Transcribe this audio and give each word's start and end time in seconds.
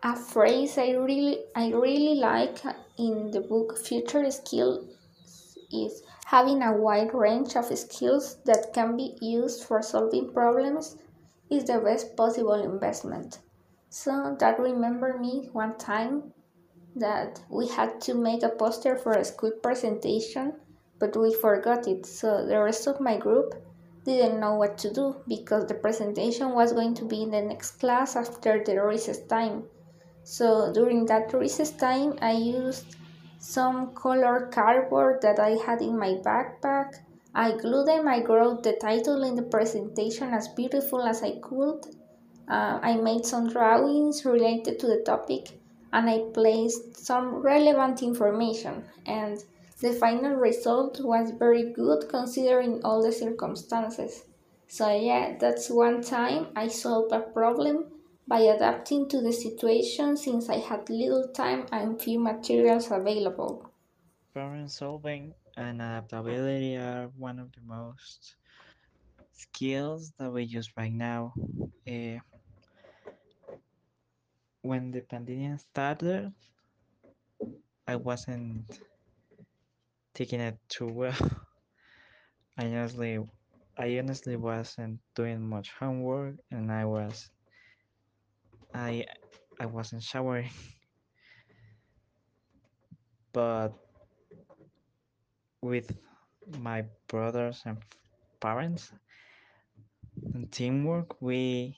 A 0.00 0.14
phrase 0.14 0.78
I 0.78 0.92
really 0.92 1.40
I 1.56 1.70
really 1.70 2.20
like 2.20 2.62
in 2.96 3.32
the 3.32 3.40
book 3.40 3.76
Future 3.76 4.30
Skills 4.30 4.84
is 5.72 6.04
having 6.24 6.62
a 6.62 6.72
wide 6.72 7.12
range 7.12 7.56
of 7.56 7.76
skills 7.76 8.36
that 8.44 8.72
can 8.72 8.96
be 8.96 9.16
used 9.20 9.64
for 9.64 9.82
solving 9.82 10.32
problems 10.32 10.96
is 11.50 11.64
the 11.64 11.80
best 11.80 12.16
possible 12.16 12.54
investment. 12.54 13.40
So 13.90 14.36
that 14.38 14.60
remember 14.60 15.18
me 15.18 15.48
one 15.52 15.76
time 15.78 16.32
that 16.94 17.40
we 17.50 17.66
had 17.66 18.00
to 18.02 18.14
make 18.14 18.44
a 18.44 18.50
poster 18.50 18.94
for 18.94 19.14
a 19.14 19.24
school 19.24 19.50
presentation, 19.62 20.54
but 21.00 21.16
we 21.16 21.34
forgot 21.34 21.88
it. 21.88 22.06
So 22.06 22.46
the 22.46 22.60
rest 22.60 22.86
of 22.86 23.00
my 23.00 23.16
group 23.16 23.52
didn't 24.04 24.38
know 24.38 24.54
what 24.54 24.78
to 24.78 24.92
do 24.92 25.16
because 25.26 25.66
the 25.66 25.74
presentation 25.74 26.54
was 26.54 26.72
going 26.72 26.94
to 26.94 27.04
be 27.04 27.22
in 27.22 27.32
the 27.32 27.42
next 27.42 27.80
class 27.80 28.14
after 28.14 28.62
the 28.62 28.80
recess 28.80 29.26
time. 29.26 29.64
So 30.28 30.70
during 30.74 31.06
that 31.06 31.32
recess 31.32 31.70
time, 31.70 32.18
I 32.20 32.32
used 32.32 32.96
some 33.38 33.94
colored 33.94 34.52
cardboard 34.52 35.22
that 35.22 35.40
I 35.40 35.56
had 35.64 35.80
in 35.80 35.98
my 35.98 36.20
backpack. 36.22 36.96
I 37.34 37.56
glued 37.56 37.86
them, 37.86 38.06
I 38.06 38.22
wrote 38.22 38.62
the 38.62 38.74
title 38.74 39.24
in 39.24 39.36
the 39.36 39.48
presentation 39.56 40.34
as 40.34 40.48
beautiful 40.48 41.00
as 41.00 41.22
I 41.22 41.38
could. 41.38 41.80
Uh, 42.46 42.78
I 42.82 42.96
made 42.96 43.24
some 43.24 43.48
drawings 43.48 44.26
related 44.26 44.78
to 44.80 44.86
the 44.86 45.02
topic 45.02 45.58
and 45.94 46.10
I 46.10 46.18
placed 46.34 46.98
some 46.98 47.36
relevant 47.36 48.02
information. 48.02 48.84
And 49.06 49.42
the 49.80 49.94
final 49.94 50.34
result 50.34 51.00
was 51.00 51.30
very 51.30 51.72
good 51.72 52.06
considering 52.10 52.82
all 52.84 53.02
the 53.02 53.12
circumstances. 53.12 54.24
So, 54.66 54.94
yeah, 54.94 55.38
that's 55.40 55.70
one 55.70 56.02
time 56.02 56.48
I 56.54 56.68
solved 56.68 57.12
a 57.12 57.20
problem 57.20 57.86
by 58.28 58.40
adapting 58.42 59.08
to 59.08 59.20
the 59.20 59.32
situation 59.32 60.16
since 60.16 60.48
I 60.48 60.58
had 60.58 60.88
little 60.90 61.28
time 61.32 61.66
and 61.72 62.00
few 62.00 62.20
materials 62.20 62.90
available. 62.92 63.72
Problem 64.32 64.68
solving 64.68 65.34
and 65.54 65.82
adaptability 65.82 66.76
are 66.78 67.08
one 67.08 67.38
of 67.38 67.52
the 67.52 67.60
most 67.60 68.36
skills 69.32 70.12
that 70.18 70.30
we 70.32 70.44
use 70.44 70.76
right 70.76 70.92
now. 70.92 71.34
Eh, 71.86 72.20
when 74.62 74.92
the 74.92 75.00
pandemic 75.00 75.58
started, 75.58 76.32
I 77.88 77.96
wasn't 77.96 78.80
taking 80.14 80.40
it 80.40 80.58
too 80.68 80.86
well. 80.92 81.46
I 82.58 82.66
honestly, 82.66 83.26
I 83.78 83.98
honestly 83.98 84.36
wasn't 84.36 85.00
doing 85.14 85.48
much 85.48 85.70
homework, 85.70 86.36
and 86.50 86.70
I 86.70 86.84
was, 86.84 87.30
I, 88.74 89.06
I 89.60 89.66
wasn't 89.66 90.02
showering. 90.02 90.50
But 93.32 93.72
with 95.62 95.96
my 96.58 96.84
brothers 97.08 97.62
and 97.66 97.78
parents 98.40 98.92
and 100.34 100.50
teamwork, 100.50 101.20
we 101.20 101.76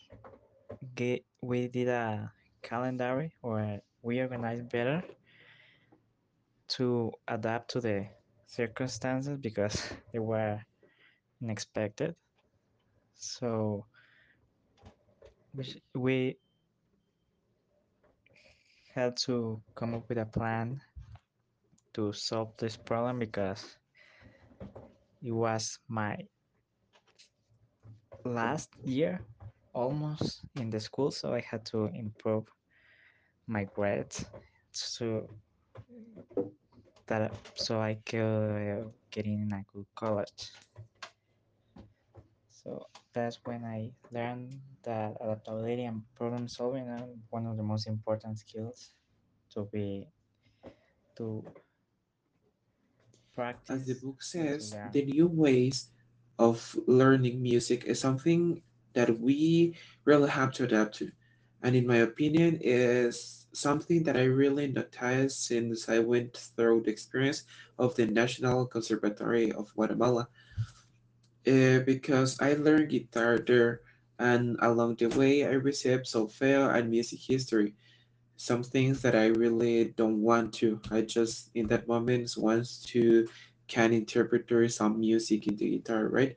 get 0.95 1.25
we 1.43 1.69
did 1.69 1.89
a 1.89 2.33
calendar 2.63 3.31
or 3.43 3.81
we 4.03 4.21
organized 4.21 4.69
better 4.71 5.03
to 6.69 7.13
adapt 7.29 7.71
to 7.71 7.81
the 7.81 8.07
circumstances 8.47 9.39
because 9.39 9.83
they 10.13 10.19
were 10.19 10.61
unexpected. 11.43 12.15
So 13.15 13.87
we, 15.55 15.83
we 15.95 16.37
had 18.95 19.17
to 19.17 19.61
come 19.75 19.95
up 19.95 20.09
with 20.09 20.19
a 20.19 20.27
plan 20.27 20.81
to 21.95 22.13
solve 22.13 22.57
this 22.59 22.77
problem 22.77 23.19
because 23.19 23.77
it 25.23 25.33
was 25.33 25.79
my 25.89 26.17
last 28.25 28.71
year 28.85 29.21
almost 29.75 30.43
in 30.57 30.71
the 30.71 30.81
school, 30.81 31.11
so 31.11 31.33
I 31.35 31.41
had 31.41 31.65
to 31.67 31.87
improve 31.95 32.47
my 33.47 33.65
grades 33.65 34.25
so 34.73 35.29
that 37.07 37.33
so 37.55 37.81
I 37.81 37.95
could 38.07 38.93
get 39.11 39.27
in 39.27 39.53
a 39.53 39.63
good 39.73 39.87
college. 39.95 40.51
So 42.63 42.87
that's 43.15 43.41
when 43.45 43.65
I 43.65 43.91
learned 44.13 44.61
that 44.85 45.17
adaptability 45.21 45.85
and 45.85 46.03
problem 46.15 46.47
solving 46.49 46.89
are 46.89 47.09
one 47.31 47.47
of 47.47 47.57
the 47.57 47.63
most 47.63 47.87
important 47.87 48.39
skills 48.39 48.93
to 49.55 49.65
be 49.73 50.07
to 51.17 51.43
practice. 53.35 53.71
As 53.81 53.87
the 53.87 53.95
book 53.95 54.23
says, 54.23 54.77
the 54.93 55.05
new 55.07 55.29
ways 55.29 55.89
of 56.39 56.77
learning 56.87 57.43
music 57.43 57.85
is 57.85 57.99
something 57.99 58.61
that 58.93 59.19
we 59.19 59.77
really 60.05 60.29
have 60.29 60.53
to 60.55 60.65
adapt 60.65 60.97
to. 60.97 61.11
And 61.63 61.77
in 61.77 61.87
my 61.87 61.99
opinion, 61.99 62.59
is 62.61 63.47
something 63.53 64.03
that 64.05 64.17
I 64.17 64.25
really 64.25 64.69
noticed 64.69 65.47
since 65.47 65.89
I 65.89 65.99
went 66.01 66.37
through 66.57 66.83
the 66.85 66.91
experience 66.91 67.45
of 67.79 67.95
the 67.97 68.07
National 68.07 68.67
Conservatory 68.67 69.53
of 69.53 69.73
Guatemala. 69.75 70.29
Uh, 71.47 71.81
because 71.81 72.39
I 72.41 72.55
learned 72.55 72.91
guitar 72.91 73.39
there, 73.39 73.81
and 74.19 74.57
along 74.61 74.97
the 74.97 75.09
way, 75.09 75.45
I 75.45 75.53
received 75.53 76.05
solfeo 76.05 76.75
and 76.75 76.91
music 76.91 77.21
history. 77.21 77.75
Some 78.37 78.63
things 78.63 79.01
that 79.03 79.15
I 79.15 79.27
really 79.27 79.95
don't 79.97 80.21
want 80.21 80.53
to. 80.55 80.81
I 80.91 81.03
just, 81.03 81.51
in 81.55 81.67
that 81.69 81.89
moment, 81.89 82.35
wants 82.37 82.83
to 82.93 83.27
can 83.69 83.93
interpret 83.93 84.51
some 84.73 85.01
music 85.01 85.47
in 85.47 85.57
the 85.57 85.79
guitar, 85.79 86.09
right? 86.09 86.37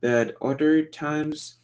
But 0.00 0.34
other 0.40 0.84
times 0.84 1.58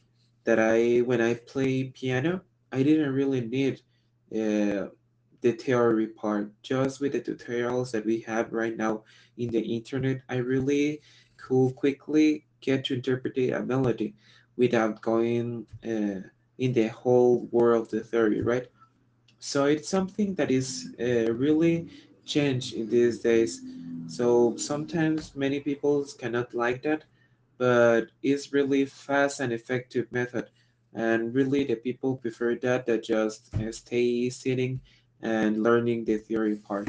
that 0.45 0.59
I, 0.61 0.99
when 1.01 1.21
I 1.21 1.35
play 1.35 1.85
piano, 1.85 2.43
I 2.71 2.83
didn't 2.83 3.13
really 3.13 3.41
need 3.41 3.81
uh, 4.33 4.93
the 5.41 5.53
theory 5.59 6.09
part. 6.09 6.53
Just 6.63 7.01
with 7.01 7.13
the 7.13 7.21
tutorials 7.21 7.91
that 7.93 8.05
we 8.05 8.21
have 8.21 8.53
right 8.53 8.77
now 8.77 9.05
in 9.39 9.51
the 9.51 9.61
internet, 9.61 10.21
I 10.29 10.37
really 10.37 11.01
could 11.37 11.75
quickly 11.75 12.45
get 12.67 12.85
to 12.87 12.95
interpret 12.95 13.39
a 13.39 13.61
melody 13.63 14.11
without 14.57 15.01
going 15.03 15.67
uh, 15.93 16.21
in 16.59 16.71
the 16.73 16.89
whole 16.89 17.49
world 17.53 17.83
of 17.83 17.91
the 17.91 18.01
theory, 18.01 18.41
right? 18.43 18.67
So 19.39 19.67
it's 19.67 19.89
something 19.89 20.35
that 20.37 20.51
is 20.51 20.69
uh, 21.01 21.33
really 21.33 21.89
changed 22.25 22.75
in 22.75 22.89
these 22.91 23.21
days. 23.21 23.61
So 24.09 24.57
sometimes 24.57 25.35
many 25.37 25.61
people 25.61 26.05
cannot 26.19 26.55
like 26.55 26.83
that, 26.83 27.05
but 27.59 28.05
it's 28.23 28.53
really 28.53 28.85
fast 28.87 29.41
and 29.41 29.53
effective 29.53 30.07
method. 30.13 30.47
And 30.95 31.35
really 31.35 31.65
the 31.65 31.77
people 31.77 32.17
prefer 32.17 32.55
that 32.67 32.87
that 32.87 33.05
just 33.05 33.55
uh, 33.61 33.73
stay 33.73 34.31
sitting 34.31 34.81
and 35.23 35.63
learning 35.63 36.05
the 36.05 36.19
theory 36.19 36.57
part. 36.57 36.89